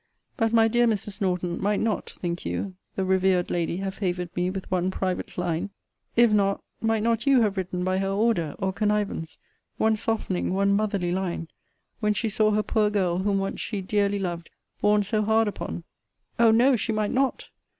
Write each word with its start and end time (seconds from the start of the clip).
But, 0.35 0.51
my 0.51 0.67
dear 0.67 0.87
Mrs. 0.87 1.21
Norton, 1.21 1.61
might 1.61 1.79
not, 1.79 2.09
think 2.09 2.43
you, 2.43 2.73
the 2.95 3.05
revered 3.05 3.51
lady 3.51 3.77
have 3.77 3.93
favoured 3.93 4.35
me 4.35 4.49
with 4.49 4.71
one 4.71 4.89
private 4.89 5.37
line? 5.37 5.69
If 6.15 6.33
not, 6.33 6.63
might 6.81 7.03
not 7.03 7.27
you 7.27 7.41
have 7.41 7.55
written 7.55 7.83
by 7.83 7.99
her 7.99 8.09
order, 8.09 8.55
or 8.57 8.73
connivance, 8.73 9.37
one 9.77 9.95
softening, 9.95 10.55
one 10.55 10.73
motherly 10.73 11.11
line, 11.11 11.49
when 11.99 12.15
she 12.15 12.29
saw 12.29 12.49
her 12.49 12.63
poor 12.63 12.89
girl, 12.89 13.19
whom 13.19 13.37
once 13.37 13.61
she 13.61 13.79
dearly 13.83 14.17
loved, 14.17 14.49
borne 14.81 15.03
so 15.03 15.21
hard 15.21 15.47
upon? 15.47 15.83
O 16.39 16.49
no, 16.49 16.75
she 16.75 16.91
might 16.91 17.11
not! 17.11 17.49